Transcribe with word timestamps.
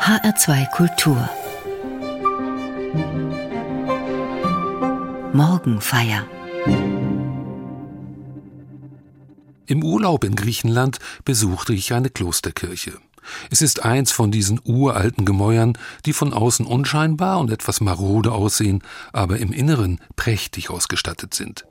HR2 0.00 0.70
Kultur 0.70 1.28
Morgenfeier 5.34 6.26
Im 9.66 9.84
Urlaub 9.84 10.24
in 10.24 10.36
Griechenland 10.36 11.00
besuchte 11.26 11.74
ich 11.74 11.92
eine 11.92 12.08
Klosterkirche. 12.08 12.94
Es 13.50 13.60
ist 13.60 13.84
eins 13.84 14.10
von 14.10 14.30
diesen 14.30 14.58
uralten 14.64 15.26
Gemäuern, 15.26 15.76
die 16.06 16.14
von 16.14 16.32
außen 16.32 16.64
unscheinbar 16.64 17.38
und 17.38 17.50
etwas 17.50 17.82
marode 17.82 18.32
aussehen, 18.32 18.82
aber 19.12 19.36
im 19.36 19.52
Inneren 19.52 20.00
prächtig 20.16 20.70
ausgestattet 20.70 21.34
sind. 21.34 21.66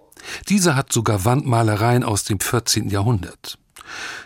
Diese 0.49 0.75
hat 0.75 0.93
sogar 0.93 1.25
Wandmalereien 1.25 2.03
aus 2.03 2.25
dem 2.25 2.39
14. 2.39 2.89
Jahrhundert. 2.89 3.57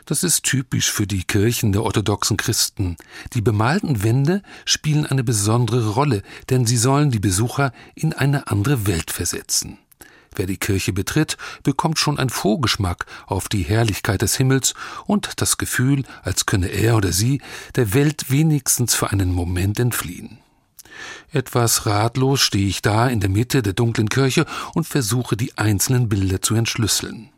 Das 0.05 0.23
ist 0.23 0.43
typisch 0.43 0.91
für 0.91 1.07
die 1.07 1.23
Kirchen 1.23 1.71
der 1.71 1.84
orthodoxen 1.84 2.38
Christen. 2.38 2.98
Die 3.34 3.41
bemalten 3.41 4.04
Wände 4.04 4.41
spielen 4.66 5.05
eine 5.05 5.23
besondere 5.23 5.90
Rolle, 5.90 6.21
denn 6.49 6.66
sie 6.66 6.77
sollen 6.77 7.12
die 7.12 7.20
Besucher 7.20 7.71
in 7.95 8.13
eine 8.13 8.48
andere 8.48 8.88
Welt 8.88 9.12
versetzen. 9.12 9.77
Wer 10.35 10.48
die 10.48 10.57
Kirche 10.57 10.94
betritt, 10.94 11.38
bekommt 11.63 11.99
schon 11.99 12.18
einen 12.18 12.30
Vorgeschmack 12.30 13.05
auf 13.27 13.49
die 13.49 13.63
Herrlichkeit 13.63 14.21
des 14.21 14.35
Himmels 14.35 14.73
und 15.05 15.41
das 15.41 15.57
Gefühl, 15.57 16.04
als 16.23 16.45
könne 16.45 16.68
er 16.68 16.98
oder 16.98 17.12
sie 17.12 17.41
der 17.76 17.93
Welt 17.93 18.32
wenigstens 18.32 18.95
für 18.95 19.12
einen 19.12 19.32
Moment 19.32 19.80
entfliehen. 19.80 20.40
Etwas 21.32 21.85
ratlos 21.85 22.41
stehe 22.41 22.68
ich 22.68 22.82
da 22.82 23.07
in 23.07 23.20
der 23.20 23.30
Mitte 23.30 23.62
der 23.62 23.73
dunklen 23.73 24.09
Kirche 24.09 24.45
und 24.73 24.85
versuche 24.85 25.35
die 25.35 25.57
einzelnen 25.57 26.09
Bilder 26.09 26.41
zu 26.41 26.55
entschlüsseln. 26.55 27.32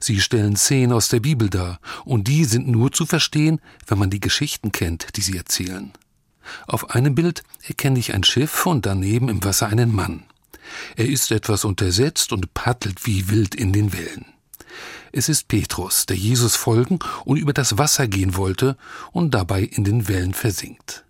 Sie 0.00 0.20
stellen 0.20 0.56
Szenen 0.56 0.92
aus 0.92 1.08
der 1.08 1.20
Bibel 1.20 1.50
dar, 1.50 1.80
und 2.04 2.28
die 2.28 2.44
sind 2.44 2.68
nur 2.68 2.92
zu 2.92 3.06
verstehen, 3.06 3.60
wenn 3.86 3.98
man 3.98 4.10
die 4.10 4.20
Geschichten 4.20 4.72
kennt, 4.72 5.16
die 5.16 5.22
sie 5.22 5.36
erzählen. 5.36 5.92
Auf 6.66 6.90
einem 6.90 7.14
Bild 7.14 7.42
erkenne 7.66 7.98
ich 7.98 8.14
ein 8.14 8.24
Schiff 8.24 8.66
und 8.66 8.86
daneben 8.86 9.28
im 9.28 9.42
Wasser 9.44 9.66
einen 9.68 9.94
Mann. 9.94 10.24
Er 10.96 11.06
ist 11.06 11.30
etwas 11.30 11.64
untersetzt 11.64 12.32
und 12.32 12.54
paddelt 12.54 13.06
wie 13.06 13.28
wild 13.28 13.54
in 13.54 13.72
den 13.72 13.92
Wellen. 13.92 14.26
Es 15.12 15.28
ist 15.28 15.48
Petrus, 15.48 16.06
der 16.06 16.16
Jesus 16.16 16.56
folgen 16.56 16.98
und 17.24 17.38
über 17.38 17.52
das 17.52 17.78
Wasser 17.78 18.06
gehen 18.06 18.36
wollte 18.36 18.76
und 19.12 19.32
dabei 19.32 19.62
in 19.62 19.84
den 19.84 20.08
Wellen 20.08 20.34
versinkt. 20.34 21.05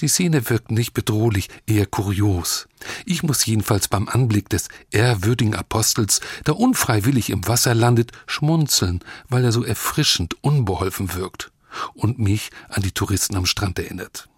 Die 0.00 0.08
Szene 0.08 0.48
wirkt 0.48 0.70
nicht 0.70 0.94
bedrohlich, 0.94 1.48
eher 1.66 1.86
kurios. 1.86 2.68
Ich 3.06 3.22
muss 3.22 3.46
jedenfalls 3.46 3.88
beim 3.88 4.08
Anblick 4.08 4.48
des 4.48 4.68
ehrwürdigen 4.90 5.54
Apostels, 5.54 6.20
der 6.46 6.58
unfreiwillig 6.58 7.30
im 7.30 7.46
Wasser 7.46 7.74
landet, 7.74 8.12
schmunzeln, 8.26 9.00
weil 9.28 9.44
er 9.44 9.52
so 9.52 9.64
erfrischend 9.64 10.36
unbeholfen 10.42 11.14
wirkt 11.14 11.52
und 11.94 12.18
mich 12.18 12.50
an 12.68 12.82
die 12.82 12.92
Touristen 12.92 13.36
am 13.36 13.46
Strand 13.46 13.78
erinnert. 13.78 14.28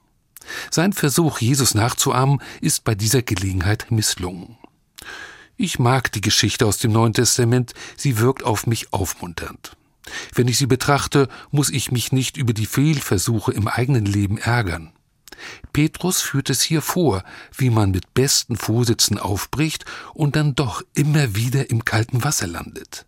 Sein 0.71 0.93
Versuch, 0.93 1.41
Jesus 1.41 1.75
nachzuahmen, 1.75 2.41
ist 2.61 2.85
bei 2.85 2.95
dieser 2.95 3.23
Gelegenheit 3.23 3.91
misslungen. 3.91 4.59
Ich 5.57 5.79
mag 5.79 6.13
die 6.13 6.21
Geschichte 6.21 6.67
aus 6.67 6.79
dem 6.79 6.93
Neuen 6.93 7.13
Testament, 7.13 7.75
sie 7.97 8.19
wirkt 8.19 8.43
auf 8.43 8.67
mich 8.67 8.93
aufmunternd. 8.93 9.77
Wenn 10.35 10.49
ich 10.49 10.59
sie 10.59 10.67
betrachte, 10.67 11.29
muss 11.51 11.71
ich 11.71 11.93
mich 11.93 12.13
nicht 12.13 12.37
über 12.37 12.53
die 12.53 12.67
Fehlversuche 12.67 13.53
im 13.53 13.69
eigenen 13.69 14.05
Leben 14.05 14.37
ärgern. 14.37 14.93
Petrus 15.73 16.21
führt 16.21 16.51
es 16.51 16.63
hier 16.63 16.83
vor, 16.83 17.25
wie 17.57 17.71
man 17.71 17.91
mit 17.91 18.15
besten 18.15 18.57
Vorsätzen 18.57 19.19
aufbricht 19.19 19.85
und 20.13 20.37
dann 20.37 20.55
doch 20.55 20.83
immer 20.95 21.35
wieder 21.35 21.71
im 21.71 21.85
kalten 21.85 22.25
Wasser 22.25 22.47
landet. 22.47 23.07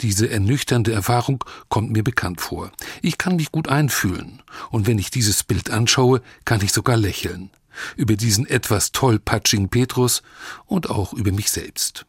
Diese 0.00 0.28
ernüchternde 0.28 0.92
Erfahrung 0.92 1.42
kommt 1.68 1.90
mir 1.90 2.04
bekannt 2.04 2.40
vor. 2.40 2.70
Ich 3.02 3.18
kann 3.18 3.36
mich 3.36 3.50
gut 3.50 3.68
einfühlen, 3.68 4.42
und 4.70 4.86
wenn 4.86 4.98
ich 4.98 5.10
dieses 5.10 5.42
Bild 5.42 5.70
anschaue, 5.70 6.22
kann 6.44 6.60
ich 6.62 6.72
sogar 6.72 6.96
lächeln. 6.96 7.50
Über 7.96 8.14
diesen 8.14 8.46
etwas 8.46 8.92
tollpatschigen 8.92 9.68
Petrus 9.68 10.22
und 10.66 10.90
auch 10.90 11.12
über 11.12 11.32
mich 11.32 11.50
selbst. 11.50 12.06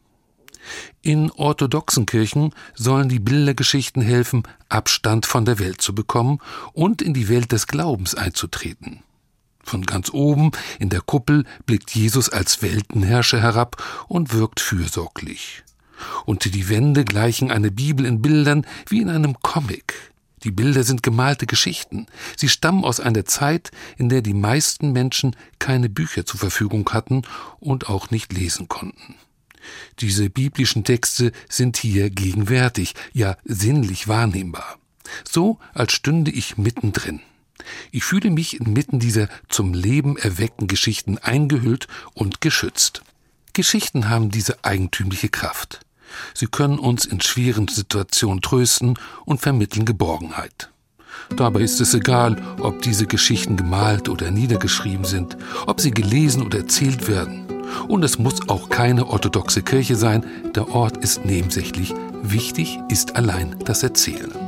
In 1.02 1.30
orthodoxen 1.30 2.06
Kirchen 2.06 2.52
sollen 2.74 3.08
die 3.08 3.20
Bildergeschichten 3.20 4.02
helfen, 4.02 4.42
Abstand 4.68 5.26
von 5.26 5.44
der 5.44 5.58
Welt 5.58 5.80
zu 5.80 5.94
bekommen 5.94 6.40
und 6.72 7.02
in 7.02 7.14
die 7.14 7.28
Welt 7.28 7.52
des 7.52 7.66
Glaubens 7.66 8.14
einzutreten. 8.14 9.02
Von 9.66 9.84
ganz 9.84 10.10
oben 10.10 10.52
in 10.78 10.90
der 10.90 11.00
Kuppel 11.00 11.44
blickt 11.66 11.90
Jesus 11.90 12.28
als 12.28 12.62
Weltenherrscher 12.62 13.42
herab 13.42 13.82
und 14.06 14.32
wirkt 14.32 14.60
fürsorglich. 14.60 15.64
Und 16.24 16.54
die 16.54 16.68
Wände 16.68 17.04
gleichen 17.04 17.50
eine 17.50 17.72
Bibel 17.72 18.06
in 18.06 18.22
Bildern 18.22 18.64
wie 18.88 19.00
in 19.00 19.10
einem 19.10 19.40
Comic. 19.42 20.12
Die 20.44 20.52
Bilder 20.52 20.84
sind 20.84 21.02
gemalte 21.02 21.46
Geschichten. 21.46 22.06
Sie 22.36 22.48
stammen 22.48 22.84
aus 22.84 23.00
einer 23.00 23.24
Zeit, 23.24 23.72
in 23.96 24.08
der 24.08 24.22
die 24.22 24.34
meisten 24.34 24.92
Menschen 24.92 25.34
keine 25.58 25.88
Bücher 25.88 26.24
zur 26.24 26.38
Verfügung 26.38 26.88
hatten 26.90 27.22
und 27.58 27.88
auch 27.88 28.10
nicht 28.12 28.32
lesen 28.32 28.68
konnten. 28.68 29.16
Diese 29.98 30.30
biblischen 30.30 30.84
Texte 30.84 31.32
sind 31.48 31.76
hier 31.76 32.10
gegenwärtig, 32.10 32.94
ja 33.12 33.36
sinnlich 33.44 34.06
wahrnehmbar. 34.06 34.78
So, 35.28 35.58
als 35.74 35.92
stünde 35.92 36.30
ich 36.30 36.56
mittendrin. 36.56 37.20
Ich 37.90 38.04
fühle 38.04 38.30
mich 38.30 38.60
inmitten 38.60 38.98
dieser 38.98 39.28
zum 39.48 39.74
Leben 39.74 40.16
erweckten 40.16 40.66
Geschichten 40.66 41.18
eingehüllt 41.18 41.88
und 42.14 42.40
geschützt. 42.40 43.02
Geschichten 43.52 44.08
haben 44.08 44.30
diese 44.30 44.64
eigentümliche 44.64 45.28
Kraft. 45.28 45.80
Sie 46.34 46.46
können 46.46 46.78
uns 46.78 47.04
in 47.04 47.20
schweren 47.20 47.68
Situationen 47.68 48.42
trösten 48.42 48.98
und 49.24 49.40
vermitteln 49.40 49.84
Geborgenheit. 49.84 50.70
Dabei 51.34 51.60
ist 51.60 51.80
es 51.80 51.94
egal, 51.94 52.40
ob 52.60 52.82
diese 52.82 53.06
Geschichten 53.06 53.56
gemalt 53.56 54.08
oder 54.08 54.30
niedergeschrieben 54.30 55.04
sind, 55.04 55.36
ob 55.66 55.80
sie 55.80 55.90
gelesen 55.90 56.42
oder 56.42 56.58
erzählt 56.58 57.08
werden. 57.08 57.46
Und 57.88 58.04
es 58.04 58.18
muss 58.18 58.48
auch 58.48 58.68
keine 58.68 59.06
orthodoxe 59.06 59.62
Kirche 59.62 59.96
sein, 59.96 60.24
der 60.54 60.68
Ort 60.68 60.98
ist 60.98 61.24
nebensächlich. 61.24 61.92
Wichtig 62.22 62.78
ist 62.88 63.16
allein 63.16 63.56
das 63.64 63.82
Erzählen. 63.82 64.45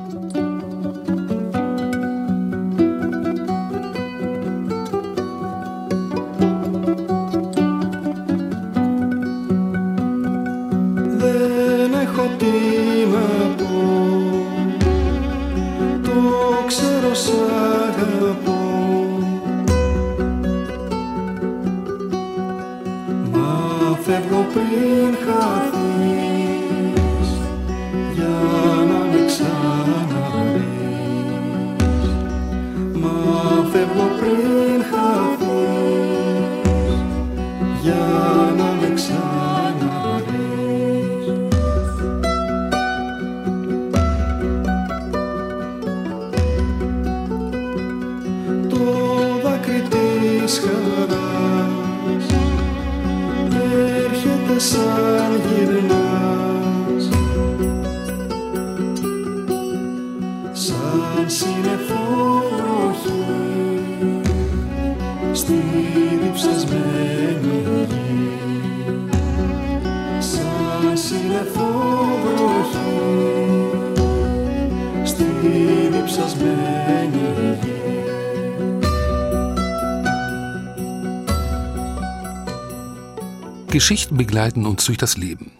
Geschichten 83.70 84.16
begleiten 84.16 84.64
uns 84.64 84.86
durch 84.86 84.96
das 84.96 85.18
Leben. 85.18 85.52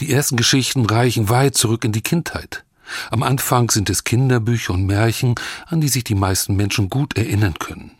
Die 0.00 0.10
ersten 0.10 0.36
Geschichten 0.36 0.86
reichen 0.86 1.28
weit 1.28 1.54
zurück 1.56 1.84
in 1.84 1.92
die 1.92 2.00
Kindheit. 2.00 2.64
Am 3.10 3.22
Anfang 3.22 3.70
sind 3.70 3.90
es 3.90 4.04
Kinderbücher 4.04 4.72
und 4.72 4.86
Märchen, 4.86 5.34
an 5.66 5.80
die 5.80 5.88
sich 5.88 6.02
die 6.02 6.14
meisten 6.14 6.56
Menschen 6.56 6.88
gut 6.88 7.16
erinnern 7.16 7.54
können. 7.58 7.92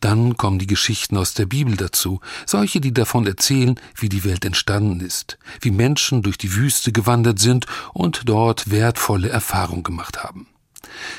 Dann 0.00 0.36
kommen 0.36 0.58
die 0.58 0.66
Geschichten 0.66 1.16
aus 1.16 1.34
der 1.34 1.46
Bibel 1.46 1.76
dazu, 1.76 2.20
solche, 2.46 2.80
die 2.80 2.94
davon 2.94 3.26
erzählen, 3.26 3.78
wie 3.96 4.08
die 4.08 4.24
Welt 4.24 4.44
entstanden 4.44 5.00
ist, 5.00 5.38
wie 5.60 5.70
Menschen 5.70 6.22
durch 6.22 6.38
die 6.38 6.54
Wüste 6.54 6.92
gewandert 6.92 7.38
sind 7.38 7.66
und 7.92 8.22
dort 8.28 8.70
wertvolle 8.70 9.28
Erfahrungen 9.28 9.82
gemacht 9.82 10.22
haben. 10.22 10.46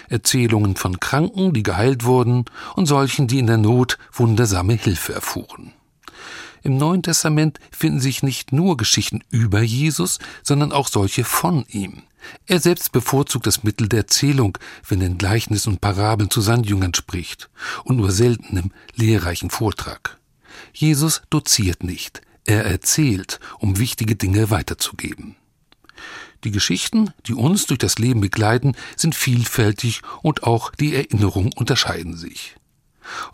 Erzählungen 0.10 0.76
von 0.76 1.00
Kranken, 1.00 1.54
die 1.54 1.64
geheilt 1.64 2.04
wurden, 2.04 2.46
und 2.76 2.88
solchen, 2.88 3.28
die 3.28 3.40
in 3.40 3.48
der 3.48 3.58
Not 3.58 3.98
wundersame 4.14 4.74
Hilfe 4.74 5.14
erfuhren. 5.14 5.74
Im 6.64 6.78
Neuen 6.78 7.02
Testament 7.02 7.60
finden 7.72 8.00
sich 8.00 8.24
nicht 8.24 8.52
nur 8.52 8.78
Geschichten 8.78 9.24
über 9.30 9.62
Jesus, 9.62 10.20
sondern 10.44 10.72
auch 10.72 10.88
solche 10.88 11.24
von 11.24 11.66
ihm. 11.70 12.04
Er 12.46 12.60
selbst 12.60 12.92
bevorzugt 12.92 13.48
das 13.48 13.64
Mittel 13.64 13.90
der 13.90 14.02
Erzählung, 14.02 14.58
wenn 14.88 15.02
er 15.02 15.08
in 15.08 15.18
Gleichnissen 15.18 15.74
und 15.74 15.82
Parabeln 15.82 16.30
zu 16.30 16.42
seinen 16.42 16.64
Jüngern 16.64 16.94
spricht, 16.94 17.50
und 17.84 17.98
nur 17.98 18.12
selten 18.12 18.58
im 18.58 18.72
lehrreichen 18.96 19.50
Vortrag. 19.50 20.20
Jesus 20.74 21.24
doziert 21.32 21.84
nicht, 21.84 22.22
er 22.46 22.66
erzählt, 22.66 23.40
um 23.60 23.80
wichtige 23.80 24.16
Dinge 24.16 24.52
weiterzugeben. 24.52 25.36
Die 26.44 26.52
Geschichten, 26.52 27.12
die 27.28 27.34
uns 27.34 27.68
durch 27.68 27.80
das 27.80 28.00
Leben 28.00 28.22
begleiten, 28.22 28.74
sind 28.96 29.16
vielfältig 29.16 30.02
und 30.22 30.44
auch 30.44 30.72
die 30.72 30.96
Erinnerungen 30.96 31.54
unterscheiden 31.56 32.16
sich. 32.16 32.56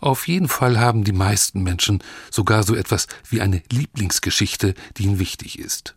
Auf 0.00 0.28
jeden 0.28 0.48
Fall 0.48 0.78
haben 0.78 1.04
die 1.04 1.12
meisten 1.12 1.62
Menschen 1.62 2.02
sogar 2.30 2.62
so 2.62 2.74
etwas 2.74 3.06
wie 3.28 3.40
eine 3.40 3.62
Lieblingsgeschichte, 3.70 4.74
die 4.96 5.04
ihnen 5.04 5.18
wichtig 5.18 5.58
ist. 5.58 5.94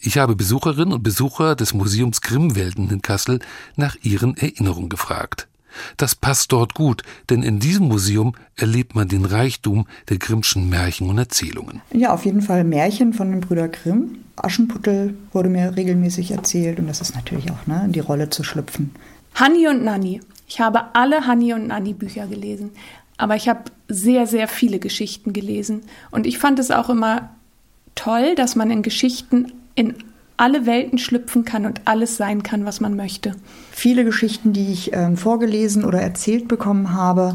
Ich 0.00 0.18
habe 0.18 0.36
Besucherinnen 0.36 0.92
und 0.92 1.02
Besucher 1.02 1.56
des 1.56 1.74
Museums 1.74 2.20
Grimmwelten 2.20 2.90
in 2.90 3.02
Kassel 3.02 3.40
nach 3.76 3.96
ihren 4.02 4.36
Erinnerungen 4.36 4.88
gefragt. 4.88 5.48
Das 5.96 6.14
passt 6.14 6.52
dort 6.52 6.74
gut, 6.74 7.02
denn 7.30 7.42
in 7.42 7.58
diesem 7.58 7.88
Museum 7.88 8.34
erlebt 8.56 8.94
man 8.94 9.08
den 9.08 9.24
Reichtum 9.24 9.86
der 10.10 10.18
Grimmschen 10.18 10.68
Märchen 10.68 11.08
und 11.08 11.16
Erzählungen. 11.16 11.80
Ja, 11.92 12.12
auf 12.12 12.26
jeden 12.26 12.42
Fall 12.42 12.64
Märchen 12.64 13.14
von 13.14 13.30
den 13.30 13.40
Brüder 13.40 13.68
Grimm. 13.68 14.18
Aschenputtel 14.36 15.16
wurde 15.32 15.48
mir 15.48 15.76
regelmäßig 15.76 16.32
erzählt 16.32 16.78
und 16.78 16.88
das 16.88 17.00
ist 17.00 17.14
natürlich 17.14 17.50
auch 17.50 17.66
ne, 17.66 17.82
in 17.84 17.92
die 17.92 18.00
Rolle 18.00 18.30
zu 18.30 18.44
schlüpfen. 18.44 18.94
Hanni 19.34 19.68
und 19.68 19.82
Nanni. 19.82 20.20
Ich 20.52 20.60
habe 20.60 20.94
alle 20.94 21.26
Hanni 21.26 21.54
und 21.54 21.68
Nanni 21.68 21.94
Bücher 21.94 22.26
gelesen, 22.26 22.72
aber 23.16 23.36
ich 23.36 23.48
habe 23.48 23.62
sehr, 23.88 24.26
sehr 24.26 24.48
viele 24.48 24.78
Geschichten 24.78 25.32
gelesen 25.32 25.80
und 26.10 26.26
ich 26.26 26.36
fand 26.36 26.58
es 26.58 26.70
auch 26.70 26.90
immer 26.90 27.30
toll, 27.94 28.34
dass 28.34 28.54
man 28.54 28.70
in 28.70 28.82
Geschichten 28.82 29.54
in 29.74 29.94
alle 30.36 30.66
Welten 30.66 30.98
schlüpfen 30.98 31.46
kann 31.46 31.64
und 31.64 31.80
alles 31.86 32.18
sein 32.18 32.42
kann, 32.42 32.66
was 32.66 32.80
man 32.80 32.96
möchte. 32.96 33.34
Viele 33.70 34.04
Geschichten, 34.04 34.52
die 34.52 34.70
ich 34.70 34.92
ähm, 34.92 35.16
vorgelesen 35.16 35.86
oder 35.86 36.02
erzählt 36.02 36.48
bekommen 36.48 36.92
habe, 36.92 37.32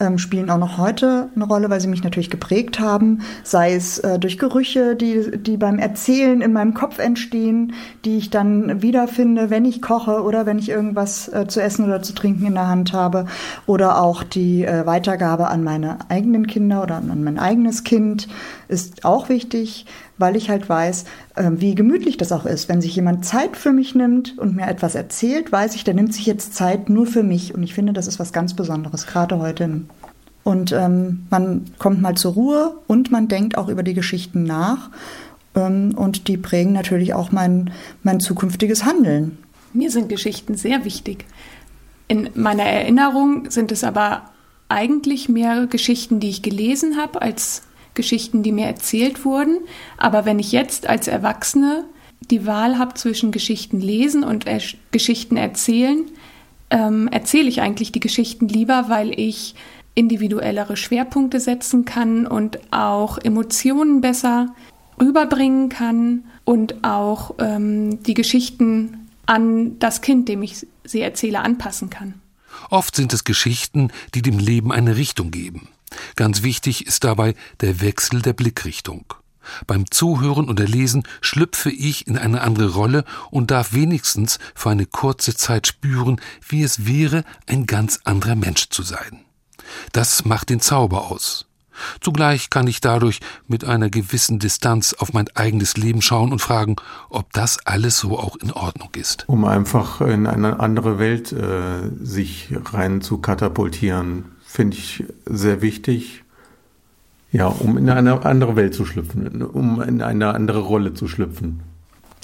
ähm, 0.00 0.18
spielen 0.18 0.50
auch 0.50 0.58
noch 0.58 0.78
heute 0.78 1.28
eine 1.34 1.44
Rolle, 1.44 1.70
weil 1.70 1.80
sie 1.80 1.88
mich 1.88 2.04
natürlich 2.04 2.30
geprägt 2.30 2.80
haben, 2.80 3.20
sei 3.42 3.74
es 3.74 3.98
äh, 3.98 4.18
durch 4.18 4.38
Gerüche, 4.38 4.96
die, 4.96 5.38
die 5.38 5.56
beim 5.56 5.78
Erzählen 5.78 6.40
in 6.40 6.52
meinem 6.52 6.74
Kopf 6.74 6.98
entstehen, 6.98 7.74
die 8.04 8.18
ich 8.18 8.30
dann 8.30 8.82
wiederfinde, 8.82 9.50
wenn 9.50 9.64
ich 9.64 9.82
koche 9.82 10.22
oder 10.22 10.46
wenn 10.46 10.58
ich 10.58 10.68
irgendwas 10.68 11.28
äh, 11.28 11.46
zu 11.48 11.60
essen 11.60 11.84
oder 11.84 12.02
zu 12.02 12.14
trinken 12.14 12.46
in 12.46 12.54
der 12.54 12.68
Hand 12.68 12.92
habe, 12.92 13.26
oder 13.66 14.00
auch 14.00 14.22
die 14.22 14.64
äh, 14.64 14.86
Weitergabe 14.86 15.48
an 15.48 15.64
meine 15.64 15.98
eigenen 16.08 16.46
Kinder 16.46 16.82
oder 16.82 16.96
an 16.96 17.24
mein 17.24 17.38
eigenes 17.38 17.84
Kind 17.84 18.28
ist 18.68 19.04
auch 19.04 19.28
wichtig, 19.28 19.86
weil 20.18 20.36
ich 20.36 20.50
halt 20.50 20.68
weiß, 20.68 21.04
äh, 21.34 21.50
wie 21.54 21.74
gemütlich 21.74 22.16
das 22.16 22.32
auch 22.32 22.44
ist. 22.44 22.68
Wenn 22.68 22.80
sich 22.80 22.94
jemand 22.94 23.24
Zeit 23.24 23.56
für 23.56 23.72
mich 23.72 23.94
nimmt 23.94 24.38
und 24.38 24.56
mir 24.56 24.66
etwas 24.66 24.94
erzählt, 24.94 25.50
weiß 25.50 25.74
ich, 25.74 25.84
der 25.84 25.94
nimmt 25.94 26.14
sich 26.14 26.26
jetzt 26.26 26.54
Zeit 26.54 26.88
nur 26.88 27.06
für 27.06 27.22
mich. 27.22 27.54
Und 27.54 27.62
ich 27.62 27.74
finde, 27.74 27.92
das 27.92 28.06
ist 28.06 28.18
was 28.18 28.32
ganz 28.32 28.54
Besonderes, 28.54 29.06
gerade 29.06 29.38
heute. 29.38 29.82
Und 30.44 30.72
ähm, 30.72 31.26
man 31.30 31.66
kommt 31.78 32.00
mal 32.00 32.14
zur 32.14 32.34
Ruhe 32.34 32.74
und 32.86 33.10
man 33.10 33.28
denkt 33.28 33.58
auch 33.58 33.68
über 33.68 33.82
die 33.82 33.94
Geschichten 33.94 34.44
nach. 34.44 34.90
Ähm, 35.54 35.94
und 35.96 36.28
die 36.28 36.36
prägen 36.36 36.72
natürlich 36.72 37.14
auch 37.14 37.32
mein, 37.32 37.70
mein 38.02 38.20
zukünftiges 38.20 38.84
Handeln. 38.84 39.38
Mir 39.72 39.90
sind 39.90 40.08
Geschichten 40.08 40.54
sehr 40.54 40.84
wichtig. 40.84 41.24
In 42.06 42.30
meiner 42.34 42.64
Erinnerung 42.64 43.50
sind 43.50 43.70
es 43.70 43.84
aber 43.84 44.30
eigentlich 44.68 45.28
mehr 45.28 45.66
Geschichten, 45.66 46.20
die 46.20 46.30
ich 46.30 46.42
gelesen 46.42 46.96
habe, 46.96 47.20
als 47.20 47.62
Geschichten, 47.98 48.42
die 48.42 48.52
mir 48.52 48.64
erzählt 48.64 49.26
wurden. 49.26 49.58
Aber 49.98 50.24
wenn 50.24 50.38
ich 50.38 50.52
jetzt 50.52 50.86
als 50.88 51.08
Erwachsene 51.08 51.84
die 52.30 52.46
Wahl 52.46 52.78
habe 52.78 52.94
zwischen 52.94 53.32
Geschichten 53.32 53.80
lesen 53.80 54.24
und 54.24 54.46
er 54.46 54.62
Geschichten 54.92 55.36
erzählen, 55.36 56.06
ähm, 56.70 57.08
erzähle 57.08 57.48
ich 57.48 57.60
eigentlich 57.60 57.92
die 57.92 58.00
Geschichten 58.00 58.48
lieber, 58.48 58.86
weil 58.88 59.18
ich 59.18 59.54
individuellere 59.94 60.76
Schwerpunkte 60.76 61.40
setzen 61.40 61.84
kann 61.84 62.26
und 62.26 62.60
auch 62.70 63.18
Emotionen 63.18 64.00
besser 64.00 64.54
rüberbringen 65.00 65.68
kann 65.68 66.24
und 66.44 66.84
auch 66.84 67.34
ähm, 67.40 68.02
die 68.04 68.14
Geschichten 68.14 69.08
an 69.26 69.78
das 69.80 70.00
Kind, 70.00 70.28
dem 70.28 70.42
ich 70.42 70.66
sie 70.84 71.00
erzähle, 71.00 71.40
anpassen 71.40 71.90
kann. 71.90 72.14
Oft 72.70 72.96
sind 72.96 73.12
es 73.12 73.24
Geschichten, 73.24 73.90
die 74.14 74.22
dem 74.22 74.38
Leben 74.38 74.72
eine 74.72 74.96
Richtung 74.96 75.30
geben. 75.30 75.68
Ganz 76.16 76.42
wichtig 76.42 76.86
ist 76.86 77.04
dabei 77.04 77.34
der 77.60 77.80
Wechsel 77.80 78.22
der 78.22 78.32
Blickrichtung. 78.32 79.14
Beim 79.66 79.90
Zuhören 79.90 80.48
oder 80.48 80.66
Lesen 80.66 81.04
schlüpfe 81.20 81.70
ich 81.70 82.06
in 82.06 82.18
eine 82.18 82.42
andere 82.42 82.74
Rolle 82.74 83.04
und 83.30 83.50
darf 83.50 83.72
wenigstens 83.72 84.38
für 84.54 84.70
eine 84.70 84.86
kurze 84.86 85.34
Zeit 85.34 85.66
spüren, 85.66 86.20
wie 86.46 86.62
es 86.62 86.86
wäre, 86.86 87.24
ein 87.46 87.66
ganz 87.66 88.00
anderer 88.04 88.36
Mensch 88.36 88.68
zu 88.68 88.82
sein. 88.82 89.24
Das 89.92 90.24
macht 90.24 90.50
den 90.50 90.60
Zauber 90.60 91.10
aus. 91.10 91.46
Zugleich 92.00 92.50
kann 92.50 92.66
ich 92.66 92.80
dadurch 92.80 93.20
mit 93.46 93.64
einer 93.64 93.88
gewissen 93.88 94.40
Distanz 94.40 94.94
auf 94.94 95.12
mein 95.12 95.28
eigenes 95.34 95.76
Leben 95.76 96.02
schauen 96.02 96.32
und 96.32 96.40
fragen, 96.40 96.74
ob 97.08 97.32
das 97.32 97.58
alles 97.66 97.98
so 97.98 98.18
auch 98.18 98.36
in 98.36 98.52
Ordnung 98.52 98.90
ist. 98.96 99.24
Um 99.28 99.44
einfach 99.44 100.00
in 100.00 100.26
eine 100.26 100.58
andere 100.58 100.98
Welt 100.98 101.32
äh, 101.32 101.88
sich 102.00 102.52
rein 102.72 103.00
zu 103.00 103.18
katapultieren, 103.18 104.24
finde 104.48 104.78
ich 104.78 105.04
sehr 105.26 105.62
wichtig. 105.62 106.24
Ja, 107.30 107.46
um 107.48 107.76
in 107.76 107.90
eine 107.90 108.24
andere 108.24 108.56
Welt 108.56 108.74
zu 108.74 108.86
schlüpfen, 108.86 109.42
um 109.42 109.82
in 109.82 110.00
eine 110.00 110.32
andere 110.32 110.60
Rolle 110.60 110.94
zu 110.94 111.06
schlüpfen. 111.06 111.60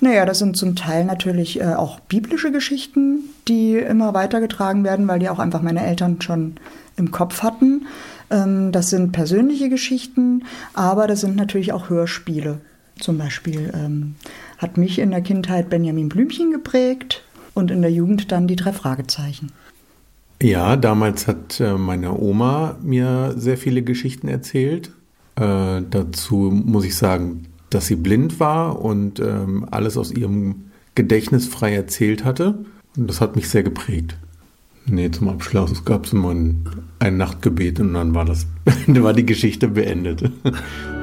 Naja, 0.00 0.24
das 0.24 0.38
sind 0.38 0.56
zum 0.56 0.74
Teil 0.74 1.04
natürlich 1.04 1.60
äh, 1.60 1.74
auch 1.74 2.00
biblische 2.00 2.50
Geschichten, 2.50 3.20
die 3.46 3.76
immer 3.76 4.14
weitergetragen 4.14 4.82
werden, 4.82 5.06
weil 5.06 5.18
die 5.18 5.28
auch 5.28 5.38
einfach 5.38 5.60
meine 5.60 5.84
Eltern 5.84 6.22
schon 6.22 6.54
im 6.96 7.10
Kopf 7.10 7.42
hatten. 7.42 7.86
Ähm, 8.30 8.72
das 8.72 8.88
sind 8.88 9.12
persönliche 9.12 9.68
Geschichten, 9.68 10.44
aber 10.72 11.06
das 11.06 11.20
sind 11.20 11.36
natürlich 11.36 11.74
auch 11.74 11.90
Hörspiele. 11.90 12.60
Zum 12.98 13.18
Beispiel 13.18 13.70
ähm, 13.74 14.14
hat 14.56 14.78
mich 14.78 14.98
in 14.98 15.10
der 15.10 15.20
Kindheit 15.20 15.68
Benjamin 15.68 16.08
Blümchen 16.08 16.50
geprägt 16.50 17.22
und 17.52 17.70
in 17.70 17.82
der 17.82 17.92
Jugend 17.92 18.32
dann 18.32 18.48
die 18.48 18.56
drei 18.56 18.72
Fragezeichen. 18.72 19.52
Ja, 20.42 20.76
damals 20.76 21.26
hat 21.26 21.60
äh, 21.60 21.74
meine 21.74 22.18
Oma 22.18 22.76
mir 22.82 23.34
sehr 23.36 23.56
viele 23.56 23.82
Geschichten 23.82 24.28
erzählt. 24.28 24.90
Äh, 25.36 25.82
dazu 25.88 26.50
muss 26.52 26.84
ich 26.84 26.96
sagen, 26.96 27.46
dass 27.70 27.86
sie 27.86 27.96
blind 27.96 28.40
war 28.40 28.80
und 28.80 29.20
ähm, 29.20 29.66
alles 29.70 29.96
aus 29.96 30.12
ihrem 30.12 30.70
Gedächtnis 30.94 31.46
frei 31.46 31.74
erzählt 31.74 32.24
hatte. 32.24 32.64
Und 32.96 33.08
das 33.08 33.20
hat 33.20 33.36
mich 33.36 33.48
sehr 33.48 33.62
geprägt. 33.62 34.16
Nee, 34.86 35.10
zum 35.10 35.28
Abschluss 35.28 35.84
gab 35.84 36.04
es 36.04 36.12
immer 36.12 36.30
ein, 36.30 36.68
ein 36.98 37.16
Nachtgebet 37.16 37.80
und 37.80 37.94
dann 37.94 38.14
war 38.14 38.24
das, 38.24 38.46
war 38.86 39.14
die 39.14 39.26
Geschichte 39.26 39.68
beendet. 39.68 40.30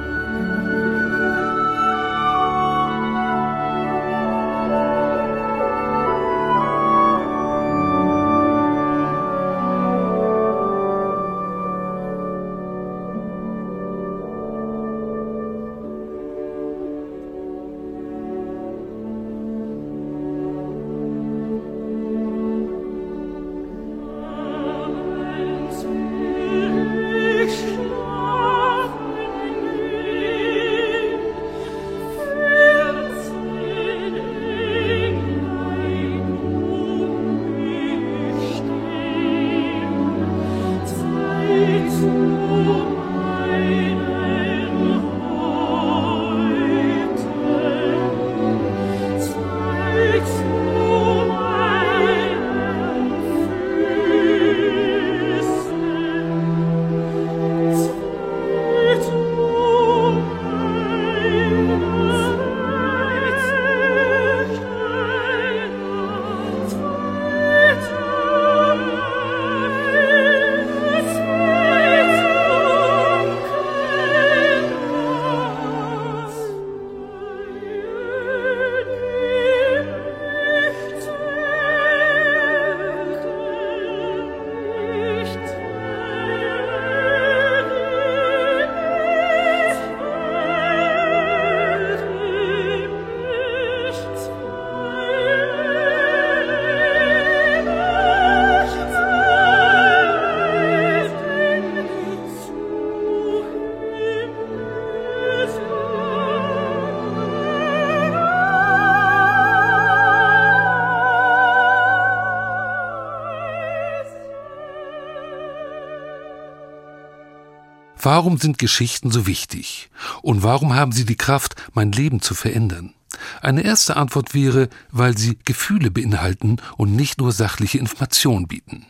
Warum 118.03 118.37
sind 118.37 118.57
Geschichten 118.57 119.11
so 119.11 119.27
wichtig? 119.27 119.91
Und 120.23 120.41
warum 120.41 120.73
haben 120.73 120.91
sie 120.91 121.05
die 121.05 121.15
Kraft, 121.15 121.55
mein 121.73 121.91
Leben 121.91 122.19
zu 122.19 122.33
verändern? 122.33 122.95
Eine 123.41 123.61
erste 123.61 123.95
Antwort 123.95 124.33
wäre, 124.33 124.69
weil 124.89 125.15
sie 125.15 125.37
Gefühle 125.45 125.91
beinhalten 125.91 126.57
und 126.77 126.95
nicht 126.95 127.19
nur 127.19 127.31
sachliche 127.31 127.77
Informationen 127.77 128.47
bieten. 128.47 128.87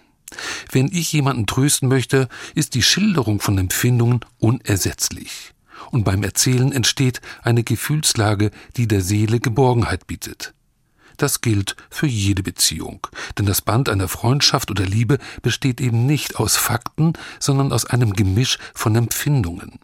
Wenn 0.72 0.88
ich 0.88 1.12
jemanden 1.12 1.46
trösten 1.46 1.90
möchte, 1.90 2.30
ist 2.56 2.74
die 2.74 2.84
Schilderung 2.84 3.42
von 3.42 3.58
Empfindungen 3.58 4.22
unersetzlich. 4.40 5.54
Und 5.90 6.06
beim 6.06 6.24
Erzählen 6.24 6.72
entsteht 6.72 7.20
eine 7.42 7.66
Gefühlslage, 7.66 8.52
die 8.78 8.88
der 8.88 9.02
Seele 9.02 9.42
Geborgenheit 9.42 10.08
bietet. 10.08 10.54
Das 11.22 11.42
gilt 11.42 11.76
für 11.92 12.08
jede 12.08 12.42
Beziehung, 12.42 13.06
denn 13.38 13.46
das 13.46 13.62
Band 13.62 13.90
einer 13.90 14.08
Freundschaft 14.08 14.72
oder 14.72 14.84
Liebe 14.84 15.20
besteht 15.44 15.80
eben 15.80 16.08
nicht 16.08 16.38
aus 16.38 16.58
Fakten, 16.58 17.14
sondern 17.40 17.72
aus 17.72 17.86
einem 17.86 18.14
Gemisch 18.14 18.58
von 18.74 18.96
Empfindungen. 18.96 19.78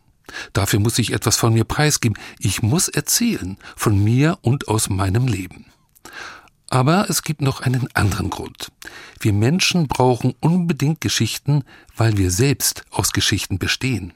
Dafür 0.54 0.80
muss 0.80 0.98
ich 0.98 1.14
etwas 1.14 1.38
von 1.38 1.54
mir 1.54 1.64
preisgeben, 1.64 2.18
ich 2.40 2.64
muss 2.64 2.88
erzählen, 2.88 3.58
von 3.76 4.04
mir 4.04 4.40
und 4.42 4.68
aus 4.68 4.90
meinem 4.90 5.28
Leben. 5.28 5.68
Aber 6.72 7.08
es 7.08 7.22
gibt 7.22 7.42
noch 7.42 7.62
einen 7.62 7.88
anderen 7.94 8.32
Grund. 8.32 8.72
Wir 9.20 9.32
Menschen 9.32 9.88
brauchen 9.88 10.34
unbedingt 10.40 11.02
Geschichten, 11.02 11.64
weil 11.96 12.18
wir 12.18 12.32
selbst 12.32 12.84
aus 12.90 13.12
Geschichten 13.12 13.60
bestehen. 13.60 14.12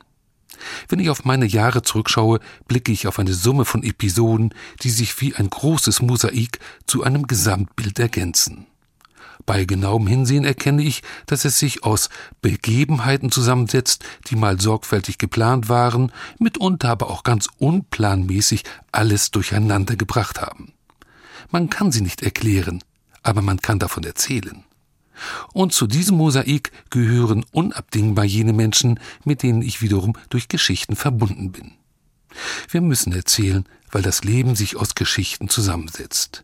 Wenn 0.89 0.99
ich 0.99 1.09
auf 1.09 1.25
meine 1.25 1.45
Jahre 1.45 1.81
zurückschaue, 1.81 2.39
blicke 2.67 2.91
ich 2.91 3.07
auf 3.07 3.19
eine 3.19 3.33
Summe 3.33 3.65
von 3.65 3.83
Episoden, 3.83 4.53
die 4.81 4.89
sich 4.89 5.19
wie 5.21 5.35
ein 5.35 5.49
großes 5.49 6.01
Mosaik 6.01 6.59
zu 6.87 7.03
einem 7.03 7.27
Gesamtbild 7.27 7.99
ergänzen. 7.99 8.67
Bei 9.45 9.65
genauem 9.65 10.07
Hinsehen 10.07 10.45
erkenne 10.45 10.83
ich, 10.83 11.01
dass 11.25 11.45
es 11.45 11.57
sich 11.57 11.83
aus 11.83 12.09
Begebenheiten 12.41 13.31
zusammensetzt, 13.31 14.03
die 14.27 14.35
mal 14.35 14.61
sorgfältig 14.61 15.17
geplant 15.17 15.69
waren, 15.69 16.11
mitunter 16.37 16.89
aber 16.89 17.09
auch 17.09 17.23
ganz 17.23 17.49
unplanmäßig 17.57 18.63
alles 18.91 19.31
durcheinander 19.31 19.95
gebracht 19.95 20.41
haben. 20.41 20.73
Man 21.49 21.69
kann 21.69 21.91
sie 21.91 22.01
nicht 22.01 22.21
erklären, 22.21 22.83
aber 23.23 23.41
man 23.41 23.61
kann 23.61 23.79
davon 23.79 24.03
erzählen. 24.03 24.63
Und 25.53 25.73
zu 25.73 25.87
diesem 25.87 26.17
Mosaik 26.17 26.71
gehören 26.89 27.45
unabdingbar 27.51 28.25
jene 28.25 28.53
Menschen, 28.53 28.99
mit 29.23 29.43
denen 29.43 29.61
ich 29.61 29.81
wiederum 29.81 30.13
durch 30.29 30.47
Geschichten 30.47 30.95
verbunden 30.95 31.51
bin. 31.51 31.71
Wir 32.69 32.81
müssen 32.81 33.13
erzählen, 33.13 33.65
weil 33.91 34.01
das 34.01 34.23
Leben 34.23 34.55
sich 34.55 34.77
aus 34.77 34.95
Geschichten 34.95 35.49
zusammensetzt. 35.49 36.43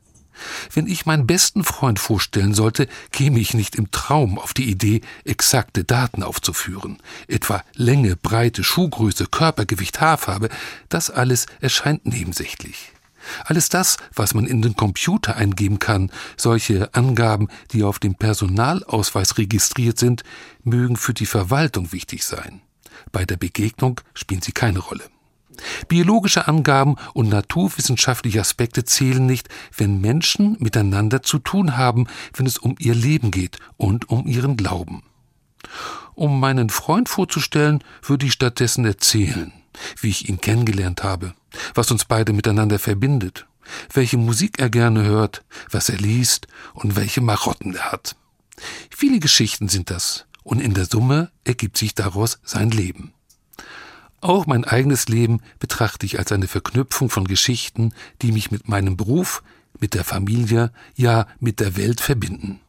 Wenn 0.71 0.87
ich 0.87 1.05
meinen 1.05 1.25
besten 1.25 1.63
Freund 1.63 1.99
vorstellen 1.99 2.53
sollte, 2.53 2.87
käme 3.11 3.39
ich 3.39 3.53
nicht 3.53 3.75
im 3.75 3.89
Traum 3.89 4.37
auf 4.37 4.53
die 4.53 4.69
Idee, 4.69 5.01
exakte 5.23 5.83
Daten 5.83 6.21
aufzuführen, 6.21 6.97
etwa 7.27 7.63
Länge, 7.73 8.15
Breite, 8.15 8.63
Schuhgröße, 8.63 9.25
Körpergewicht, 9.27 9.99
Haarfarbe, 9.99 10.49
das 10.89 11.09
alles 11.09 11.47
erscheint 11.59 12.05
nebensächlich. 12.05 12.91
Alles 13.45 13.69
das, 13.69 13.97
was 14.13 14.33
man 14.33 14.45
in 14.45 14.61
den 14.61 14.75
Computer 14.75 15.35
eingeben 15.35 15.79
kann, 15.79 16.11
solche 16.35 16.93
Angaben, 16.93 17.47
die 17.71 17.83
auf 17.83 17.99
dem 17.99 18.15
Personalausweis 18.15 19.37
registriert 19.37 19.99
sind, 19.99 20.23
mögen 20.63 20.97
für 20.97 21.13
die 21.13 21.25
Verwaltung 21.25 21.91
wichtig 21.91 22.25
sein. 22.25 22.61
Bei 23.11 23.25
der 23.25 23.37
Begegnung 23.37 24.01
spielen 24.13 24.41
sie 24.41 24.51
keine 24.51 24.79
Rolle. 24.79 25.03
Biologische 25.87 26.47
Angaben 26.47 26.95
und 27.13 27.29
naturwissenschaftliche 27.29 28.39
Aspekte 28.39 28.83
zählen 28.83 29.25
nicht, 29.25 29.49
wenn 29.75 30.01
Menschen 30.01 30.55
miteinander 30.59 31.23
zu 31.23 31.39
tun 31.39 31.77
haben, 31.77 32.07
wenn 32.35 32.45
es 32.45 32.57
um 32.57 32.75
ihr 32.79 32.95
Leben 32.95 33.31
geht 33.31 33.57
und 33.75 34.09
um 34.09 34.27
ihren 34.27 34.57
Glauben. 34.57 35.03
Um 36.13 36.39
meinen 36.39 36.69
Freund 36.69 37.09
vorzustellen, 37.09 37.83
würde 38.01 38.25
ich 38.25 38.33
stattdessen 38.33 38.85
erzählen, 38.85 39.51
wie 39.99 40.09
ich 40.09 40.29
ihn 40.29 40.41
kennengelernt 40.41 41.03
habe, 41.03 41.33
was 41.73 41.91
uns 41.91 42.05
beide 42.05 42.33
miteinander 42.33 42.79
verbindet, 42.79 43.45
welche 43.93 44.17
Musik 44.17 44.59
er 44.59 44.69
gerne 44.69 45.03
hört, 45.03 45.43
was 45.71 45.89
er 45.89 45.97
liest 45.97 46.47
und 46.73 46.95
welche 46.95 47.21
Marotten 47.21 47.75
er 47.75 47.91
hat. 47.91 48.15
Viele 48.89 49.19
Geschichten 49.19 49.69
sind 49.69 49.89
das, 49.89 50.25
und 50.43 50.61
in 50.61 50.73
der 50.73 50.85
Summe 50.85 51.31
ergibt 51.43 51.77
sich 51.77 51.93
daraus 51.93 52.39
sein 52.43 52.71
Leben. 52.71 53.13
Auch 54.19 54.47
mein 54.47 54.63
eigenes 54.63 55.07
Leben 55.07 55.41
betrachte 55.59 56.05
ich 56.05 56.17
als 56.17 56.31
eine 56.31 56.47
Verknüpfung 56.47 57.09
von 57.09 57.27
Geschichten, 57.27 57.93
die 58.21 58.31
mich 58.31 58.49
mit 58.49 58.67
meinem 58.67 58.97
Beruf, 58.97 59.43
mit 59.79 59.93
der 59.93 60.03
Familie, 60.03 60.71
ja 60.95 61.27
mit 61.39 61.59
der 61.59 61.77
Welt 61.77 62.01
verbinden. 62.01 62.59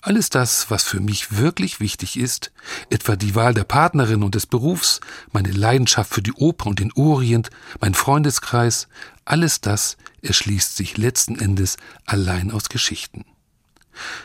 Alles 0.00 0.30
das, 0.30 0.70
was 0.70 0.84
für 0.84 1.00
mich 1.00 1.36
wirklich 1.36 1.80
wichtig 1.80 2.18
ist, 2.18 2.52
etwa 2.90 3.16
die 3.16 3.34
Wahl 3.34 3.54
der 3.54 3.64
Partnerin 3.64 4.22
und 4.22 4.34
des 4.34 4.46
Berufs, 4.46 5.00
meine 5.32 5.50
Leidenschaft 5.50 6.12
für 6.12 6.22
die 6.22 6.32
Oper 6.32 6.66
und 6.66 6.78
den 6.78 6.92
Orient, 6.92 7.50
mein 7.80 7.94
Freundeskreis, 7.94 8.88
alles 9.24 9.60
das 9.60 9.96
erschließt 10.22 10.76
sich 10.76 10.96
letzten 10.96 11.38
Endes 11.38 11.76
allein 12.06 12.50
aus 12.50 12.68
Geschichten. 12.68 13.24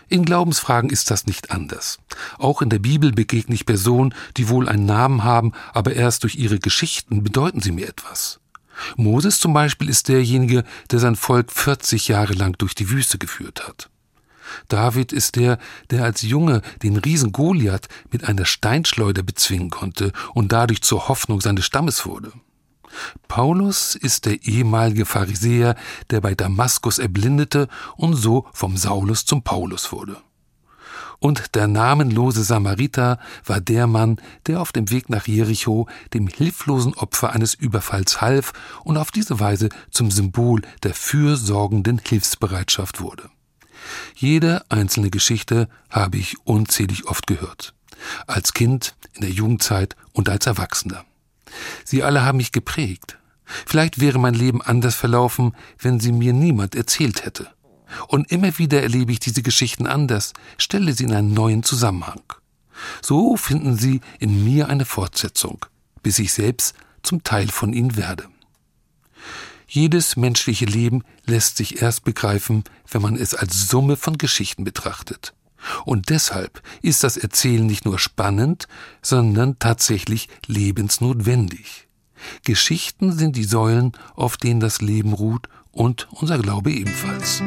In 0.07 0.25
Glaubensfragen 0.25 0.89
ist 0.89 1.11
das 1.11 1.27
nicht 1.27 1.51
anders. 1.51 1.99
Auch 2.37 2.61
in 2.61 2.69
der 2.69 2.79
Bibel 2.79 3.11
begegne 3.11 3.55
ich 3.55 3.65
Personen, 3.65 4.13
die 4.37 4.49
wohl 4.49 4.67
einen 4.67 4.85
Namen 4.85 5.23
haben, 5.23 5.53
aber 5.73 5.93
erst 5.93 6.23
durch 6.23 6.35
ihre 6.35 6.59
Geschichten 6.59 7.23
bedeuten 7.23 7.61
sie 7.61 7.71
mir 7.71 7.87
etwas. 7.87 8.39
Moses 8.95 9.39
zum 9.39 9.53
Beispiel 9.53 9.89
ist 9.89 10.07
derjenige, 10.07 10.63
der 10.89 10.99
sein 10.99 11.15
Volk 11.15 11.51
40 11.51 12.07
Jahre 12.07 12.33
lang 12.33 12.57
durch 12.57 12.75
die 12.75 12.89
Wüste 12.89 13.17
geführt 13.17 13.67
hat. 13.67 13.89
David 14.67 15.13
ist 15.13 15.35
der, 15.35 15.57
der 15.89 16.03
als 16.03 16.21
Junge 16.21 16.61
den 16.83 16.97
Riesen 16.97 17.31
Goliath 17.31 17.87
mit 18.11 18.23
einer 18.23 18.45
Steinschleuder 18.45 19.23
bezwingen 19.23 19.69
konnte 19.69 20.11
und 20.33 20.51
dadurch 20.51 20.81
zur 20.81 21.07
Hoffnung 21.07 21.41
seines 21.41 21.65
Stammes 21.65 22.05
wurde. 22.05 22.31
Paulus 23.27 23.95
ist 23.95 24.25
der 24.25 24.43
ehemalige 24.43 25.05
Pharisäer, 25.05 25.75
der 26.09 26.21
bei 26.21 26.35
Damaskus 26.35 26.99
erblindete 26.99 27.67
und 27.95 28.15
so 28.15 28.47
vom 28.53 28.77
Saulus 28.77 29.25
zum 29.25 29.43
Paulus 29.43 29.91
wurde. 29.91 30.17
Und 31.19 31.55
der 31.55 31.67
namenlose 31.67 32.43
Samariter 32.43 33.19
war 33.45 33.59
der 33.59 33.87
Mann, 33.87 34.21
der 34.47 34.61
auf 34.61 34.71
dem 34.71 34.89
Weg 34.89 35.09
nach 35.09 35.27
Jericho 35.27 35.87
dem 36.13 36.27
hilflosen 36.27 36.93
Opfer 36.93 37.31
eines 37.33 37.53
Überfalls 37.53 38.21
half 38.21 38.53
und 38.85 38.97
auf 38.97 39.11
diese 39.11 39.39
Weise 39.39 39.69
zum 39.91 40.11
Symbol 40.11 40.61
der 40.83 40.93
fürsorgenden 40.93 41.99
Hilfsbereitschaft 42.03 43.01
wurde. 43.01 43.29
Jede 44.15 44.63
einzelne 44.69 45.09
Geschichte 45.09 45.67
habe 45.89 46.17
ich 46.17 46.37
unzählig 46.45 47.05
oft 47.05 47.27
gehört. 47.27 47.73
Als 48.27 48.53
Kind, 48.53 48.95
in 49.13 49.21
der 49.21 49.31
Jugendzeit 49.31 49.95
und 50.13 50.29
als 50.29 50.45
Erwachsener. 50.45 51.05
Sie 51.83 52.03
alle 52.03 52.23
haben 52.23 52.37
mich 52.37 52.51
geprägt. 52.51 53.17
Vielleicht 53.65 53.99
wäre 53.99 54.19
mein 54.19 54.35
Leben 54.35 54.61
anders 54.61 54.95
verlaufen, 54.95 55.55
wenn 55.79 55.99
sie 55.99 56.11
mir 56.11 56.33
niemand 56.33 56.75
erzählt 56.75 57.25
hätte. 57.25 57.47
Und 58.07 58.31
immer 58.31 58.57
wieder 58.59 58.83
erlebe 58.83 59.11
ich 59.11 59.19
diese 59.19 59.41
Geschichten 59.41 59.87
anders, 59.87 60.33
stelle 60.57 60.93
sie 60.93 61.05
in 61.05 61.13
einen 61.13 61.33
neuen 61.33 61.63
Zusammenhang. 61.63 62.21
So 63.01 63.35
finden 63.35 63.77
sie 63.77 64.01
in 64.19 64.43
mir 64.43 64.69
eine 64.69 64.85
Fortsetzung, 64.85 65.65
bis 66.03 66.19
ich 66.19 66.31
selbst 66.31 66.75
zum 67.01 67.23
Teil 67.23 67.47
von 67.49 67.73
ihnen 67.73 67.97
werde. 67.97 68.25
Jedes 69.71 70.15
menschliche 70.15 70.65
Leben 70.65 71.03
lässt 71.27 71.57
sich 71.57 71.83
erst 71.83 72.03
begreifen, 72.03 72.63
wenn 72.89 73.03
man 73.03 73.15
es 73.15 73.35
als 73.35 73.67
Summe 73.69 73.97
von 73.97 74.17
Geschichten 74.17 74.63
betrachtet. 74.63 75.33
Und 75.85 76.09
deshalb 76.09 76.63
ist 76.81 77.03
das 77.03 77.17
Erzählen 77.17 77.65
nicht 77.65 77.85
nur 77.85 77.99
spannend, 77.99 78.67
sondern 79.03 79.59
tatsächlich 79.59 80.27
lebensnotwendig. 80.47 81.87
Geschichten 82.43 83.15
sind 83.15 83.35
die 83.35 83.43
Säulen, 83.43 83.91
auf 84.15 84.37
denen 84.37 84.59
das 84.59 84.81
Leben 84.81 85.13
ruht 85.13 85.47
und 85.71 86.07
unser 86.11 86.39
Glaube 86.39 86.71
ebenfalls. 86.71 87.43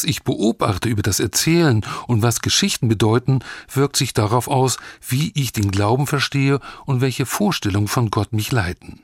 Was 0.00 0.04
ich 0.04 0.22
beobachte 0.22 0.88
über 0.88 1.02
das 1.02 1.20
Erzählen 1.20 1.84
und 2.06 2.22
was 2.22 2.40
Geschichten 2.40 2.88
bedeuten, 2.88 3.40
wirkt 3.70 3.98
sich 3.98 4.14
darauf 4.14 4.48
aus, 4.48 4.78
wie 5.06 5.30
ich 5.34 5.52
den 5.52 5.70
Glauben 5.70 6.06
verstehe 6.06 6.58
und 6.86 7.02
welche 7.02 7.26
Vorstellungen 7.26 7.86
von 7.86 8.10
Gott 8.10 8.32
mich 8.32 8.50
leiten. 8.50 9.02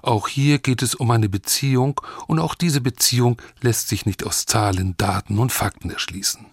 Auch 0.00 0.28
hier 0.28 0.60
geht 0.60 0.82
es 0.82 0.94
um 0.94 1.10
eine 1.10 1.28
Beziehung, 1.28 2.00
und 2.28 2.38
auch 2.38 2.54
diese 2.54 2.80
Beziehung 2.80 3.42
lässt 3.62 3.88
sich 3.88 4.06
nicht 4.06 4.24
aus 4.24 4.46
Zahlen, 4.46 4.94
Daten 4.96 5.40
und 5.40 5.50
Fakten 5.50 5.90
erschließen. 5.90 6.46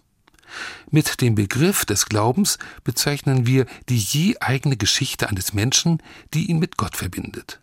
Mit 0.90 1.22
dem 1.22 1.36
Begriff 1.36 1.86
des 1.86 2.08
Glaubens 2.08 2.58
bezeichnen 2.84 3.46
wir 3.46 3.68
die 3.88 4.00
je 4.00 4.38
eigene 4.40 4.78
Geschichte 4.78 5.30
eines 5.30 5.54
Menschen, 5.54 6.02
die 6.34 6.50
ihn 6.50 6.58
mit 6.58 6.76
Gott 6.76 6.98
verbindet. 6.98 7.60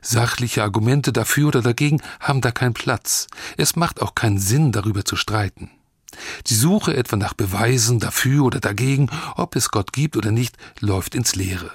Sachliche 0.00 0.62
Argumente 0.62 1.12
dafür 1.12 1.48
oder 1.48 1.62
dagegen 1.62 2.02
haben 2.20 2.40
da 2.40 2.50
keinen 2.50 2.74
Platz. 2.74 3.26
Es 3.56 3.76
macht 3.76 4.02
auch 4.02 4.14
keinen 4.14 4.38
Sinn, 4.38 4.72
darüber 4.72 5.04
zu 5.04 5.16
streiten. 5.16 5.70
Die 6.46 6.54
Suche 6.54 6.96
etwa 6.96 7.16
nach 7.16 7.34
Beweisen 7.34 7.98
dafür 7.98 8.44
oder 8.44 8.60
dagegen, 8.60 9.10
ob 9.36 9.56
es 9.56 9.70
Gott 9.70 9.92
gibt 9.92 10.16
oder 10.16 10.30
nicht, 10.30 10.56
läuft 10.80 11.14
ins 11.14 11.34
Leere. 11.34 11.70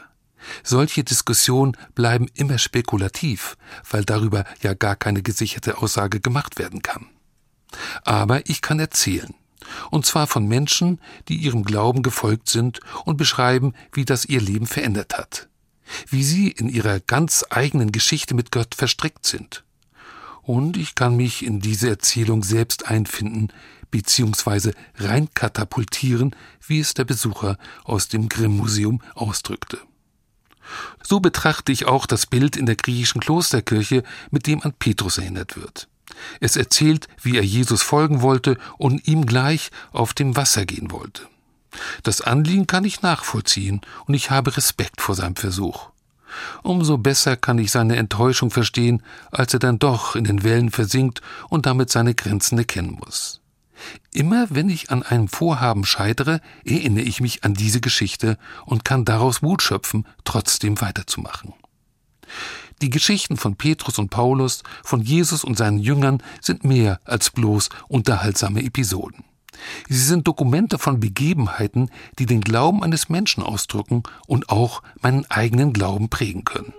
Solche 0.64 1.04
Diskussionen 1.04 1.76
bleiben 1.96 2.28
immer 2.34 2.58
spekulativ, 2.58 3.58
weil 3.90 4.06
darüber 4.06 4.46
ja 4.62 4.74
gar 4.74 4.96
keine 4.96 5.22
gesicherte 5.22 5.80
Aussage 5.80 6.20
gemacht 6.22 6.58
werden 6.58 6.82
kann. 6.82 7.08
Aber 8.04 8.48
ich 8.50 8.62
kann 8.62 8.80
erzählen, 8.80 9.34
und 9.92 10.06
zwar 10.06 10.28
von 10.28 10.48
Menschen, 10.48 11.00
die 11.28 11.36
ihrem 11.36 11.64
Glauben 11.64 12.02
gefolgt 12.02 12.50
sind 12.50 12.80
und 13.06 13.18
beschreiben, 13.18 13.74
wie 13.94 14.06
das 14.06 14.26
ihr 14.26 14.42
Leben 14.42 14.66
verändert 14.66 15.18
hat, 15.18 15.50
wie 16.08 16.24
sie 16.24 16.50
in 16.50 16.70
ihrer 16.70 17.00
ganz 17.00 17.46
eigenen 17.50 17.92
Geschichte 17.92 18.36
mit 18.36 18.52
Gott 18.52 18.76
verstrickt 18.76 19.26
sind. 19.26 19.64
Und 20.42 20.78
ich 20.78 20.96
kann 20.96 21.16
mich 21.16 21.46
in 21.46 21.60
diese 21.60 21.90
Erzählung 21.90 22.44
selbst 22.44 22.88
einfinden, 22.88 23.54
beziehungsweise 23.92 24.74
reinkatapultieren, 24.96 26.36
wie 26.66 26.80
es 26.80 26.94
der 26.94 27.06
Besucher 27.06 27.58
aus 27.84 28.08
dem 28.08 28.30
Grimm-Museum 28.30 29.02
ausdrückte. 29.16 29.80
So 31.04 31.20
betrachte 31.20 31.72
ich 31.72 31.86
auch 31.86 32.06
das 32.06 32.26
Bild 32.26 32.56
in 32.56 32.66
der 32.66 32.76
griechischen 32.76 33.22
Klosterkirche, 33.22 34.04
mit 34.30 34.48
dem 34.48 34.62
an 34.62 34.74
Petrus 34.74 35.18
erinnert 35.18 35.56
wird. 35.56 35.88
Es 36.40 36.56
erzählt, 36.56 37.08
wie 37.22 37.38
er 37.38 37.44
Jesus 37.44 37.82
folgen 37.82 38.22
wollte 38.22 38.58
und 38.78 39.08
ihm 39.08 39.26
gleich 39.26 39.72
auf 39.92 40.14
dem 40.14 40.36
Wasser 40.36 40.66
gehen 40.66 40.92
wollte. 40.92 41.28
Das 42.04 42.22
Anliegen 42.22 42.68
kann 42.68 42.84
ich 42.84 43.02
nachvollziehen 43.02 43.82
und 44.06 44.14
ich 44.14 44.32
habe 44.32 44.56
Respekt 44.58 45.02
vor 45.02 45.16
seinem 45.16 45.36
Versuch. 45.36 45.90
Umso 46.64 46.98
besser 46.98 47.36
kann 47.36 47.58
ich 47.58 47.72
seine 47.72 47.96
Enttäuschung 47.96 48.52
verstehen, 48.52 49.02
als 49.32 49.54
er 49.54 49.60
dann 49.60 49.80
doch 49.80 50.16
in 50.16 50.24
den 50.24 50.44
Wellen 50.44 50.72
versinkt 50.72 51.22
und 51.50 51.66
damit 51.66 51.90
seine 51.90 52.14
Grenzen 52.14 52.58
erkennen 52.58 53.00
muss. 53.04 53.42
Immer 54.12 54.48
wenn 54.50 54.70
ich 54.70 54.92
an 54.92 55.04
einem 55.04 55.28
Vorhaben 55.28 55.86
scheitere, 55.86 56.42
erinnere 56.66 57.04
ich 57.04 57.22
mich 57.22 57.44
an 57.44 57.54
diese 57.54 57.80
Geschichte 57.80 58.38
und 58.66 58.84
kann 58.84 59.06
daraus 59.06 59.42
Mut 59.42 59.62
schöpfen, 59.62 60.06
trotzdem 60.26 60.82
weiterzumachen. 60.82 61.54
Die 62.82 62.90
Geschichten 62.90 63.38
von 63.38 63.56
Petrus 63.56 63.98
und 63.98 64.10
Paulus, 64.10 64.64
von 64.84 65.02
Jesus 65.02 65.44
und 65.44 65.58
seinen 65.58 65.80
Jüngern 65.80 66.24
sind 66.42 66.64
mehr 66.64 67.00
als 67.04 67.30
bloß 67.30 67.70
unterhaltsame 67.88 68.64
Episoden. 68.64 69.24
Sie 69.88 69.98
sind 69.98 70.28
Dokumente 70.28 70.78
von 70.78 71.00
Begebenheiten, 71.00 71.90
die 72.18 72.26
den 72.26 72.42
Glauben 72.42 72.84
eines 72.84 73.10
Menschen 73.10 73.44
ausdrücken 73.44 74.04
und 74.28 74.50
auch 74.50 74.82
meinen 75.02 75.26
eigenen 75.30 75.74
Glauben 75.74 76.10
prägen 76.10 76.44
können. 76.46 76.74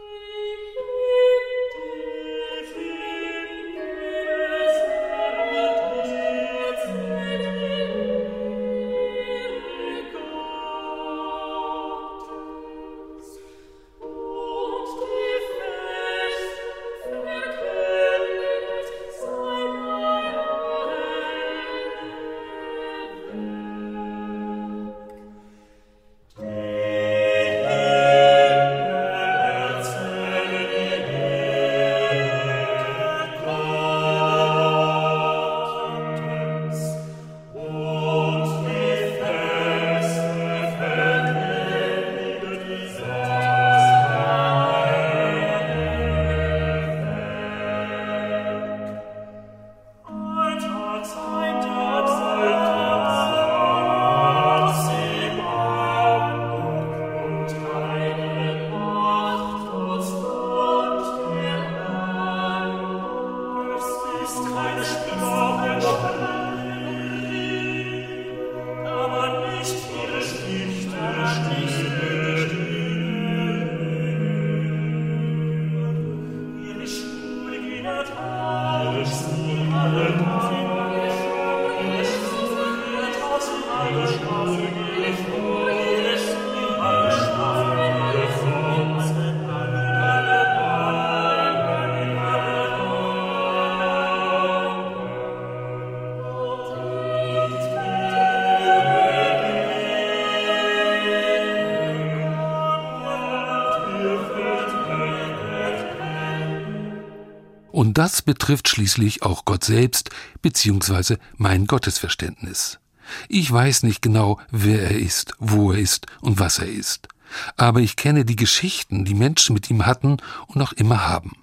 Und 107.80 107.96
das 107.96 108.20
betrifft 108.20 108.68
schließlich 108.68 109.22
auch 109.22 109.46
Gott 109.46 109.64
selbst 109.64 110.10
bzw. 110.42 111.16
mein 111.38 111.66
Gottesverständnis. 111.66 112.78
Ich 113.26 113.50
weiß 113.50 113.84
nicht 113.84 114.02
genau, 114.02 114.38
wer 114.50 114.82
er 114.82 114.98
ist, 114.98 115.32
wo 115.38 115.72
er 115.72 115.78
ist 115.78 116.04
und 116.20 116.38
was 116.38 116.58
er 116.58 116.68
ist. 116.68 117.08
Aber 117.56 117.80
ich 117.80 117.96
kenne 117.96 118.26
die 118.26 118.36
Geschichten, 118.36 119.06
die 119.06 119.14
Menschen 119.14 119.54
mit 119.54 119.70
ihm 119.70 119.86
hatten 119.86 120.18
und 120.46 120.56
noch 120.56 120.74
immer 120.74 121.08
haben. 121.08 121.38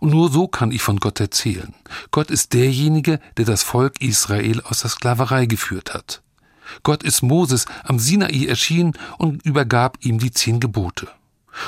Und 0.00 0.12
nur 0.12 0.30
so 0.32 0.48
kann 0.48 0.72
ich 0.72 0.80
von 0.80 0.96
Gott 0.98 1.20
erzählen. 1.20 1.74
Gott 2.10 2.30
ist 2.30 2.54
derjenige, 2.54 3.20
der 3.36 3.44
das 3.44 3.62
Volk 3.62 4.00
Israel 4.00 4.62
aus 4.62 4.80
der 4.80 4.88
Sklaverei 4.88 5.44
geführt 5.44 5.92
hat. 5.92 6.22
Gott 6.84 7.02
ist 7.02 7.20
Moses 7.20 7.66
am 7.84 7.98
Sinai 7.98 8.46
erschienen 8.46 8.94
und 9.18 9.44
übergab 9.44 9.98
ihm 10.00 10.20
die 10.20 10.30
zehn 10.30 10.58
Gebote. 10.58 11.08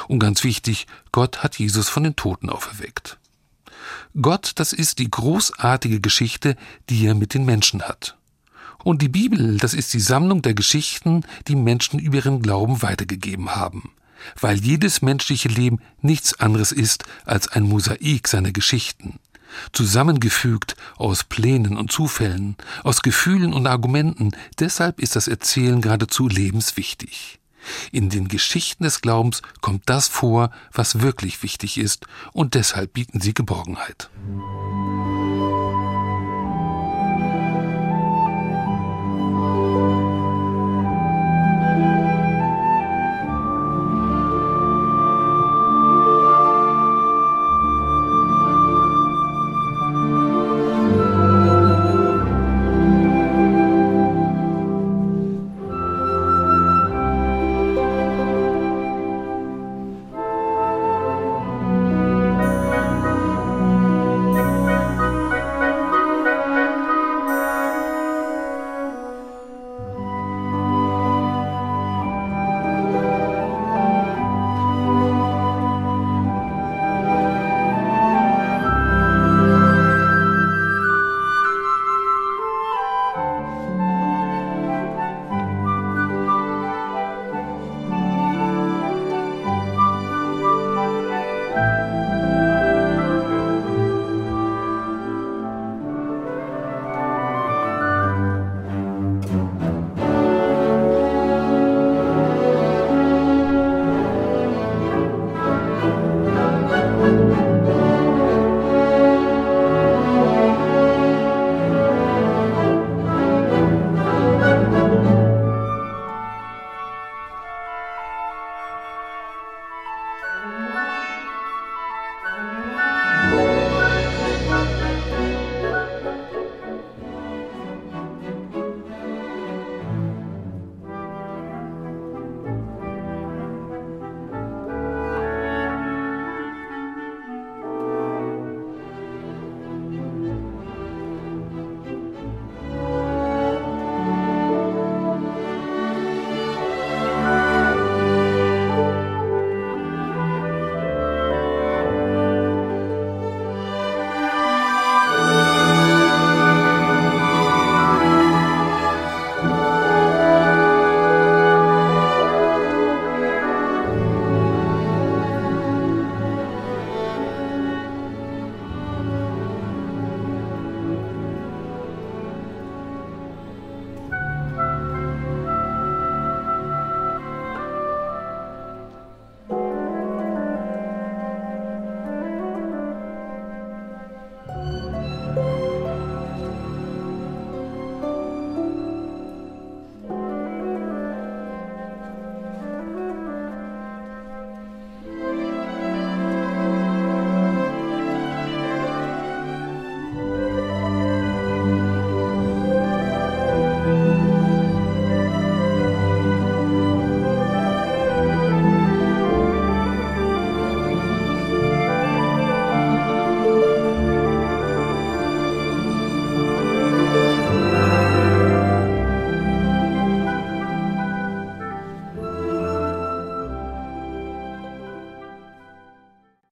Und 0.07 0.19
ganz 0.19 0.45
wichtig, 0.45 0.87
Gott 1.13 1.43
hat 1.43 1.59
Jesus 1.59 1.91
von 1.91 2.05
den 2.05 2.17
Toten 2.17 2.49
auferweckt. 2.49 3.19
Gott, 4.21 4.53
das 4.57 4.73
ist 4.73 4.99
die 4.99 5.11
großartige 5.11 6.01
Geschichte, 6.01 6.57
die 6.89 7.07
er 7.07 7.15
mit 7.15 7.35
den 7.35 7.45
Menschen 7.45 7.83
hat. 7.83 8.17
Und 8.85 9.03
die 9.03 9.09
Bibel, 9.09 9.59
das 9.59 9.75
ist 9.75 9.93
die 9.93 10.01
Sammlung 10.01 10.43
der 10.43 10.55
Geschichten, 10.55 11.25
die 11.47 11.57
Menschen 11.57 11.99
über 11.99 12.17
ihren 12.17 12.43
Glauben 12.43 12.83
weitergegeben 12.83 13.55
haben. 13.55 13.91
Weil 14.41 14.59
jedes 14.59 15.03
menschliche 15.03 15.49
Leben 15.49 15.81
nichts 16.01 16.41
anderes 16.41 16.73
ist 16.73 17.05
als 17.25 17.49
ein 17.49 17.65
Mosaik 17.65 18.29
seiner 18.29 18.53
Geschichten. 18.53 19.19
Zusammengefügt 19.73 20.77
aus 20.97 21.25
Plänen 21.25 21.77
und 21.77 21.91
Zufällen, 21.91 22.57
aus 22.85 23.03
Gefühlen 23.03 23.53
und 23.53 23.67
Argumenten, 23.67 24.33
deshalb 24.59 25.01
ist 25.01 25.17
das 25.17 25.29
Erzählen 25.29 25.81
geradezu 25.81 26.29
lebenswichtig. 26.29 27.38
In 27.93 28.11
den 28.11 28.29
Geschichten 28.29 28.85
des 28.85 29.01
Glaubens 29.01 29.43
kommt 29.61 29.83
das 29.87 30.09
vor, 30.09 30.51
was 30.73 31.01
wirklich 31.01 31.43
wichtig 31.43 31.79
ist, 31.79 32.07
und 32.33 32.55
deshalb 32.55 32.93
bieten 32.93 33.21
sie 33.21 33.35
Geborgenheit. 33.35 34.11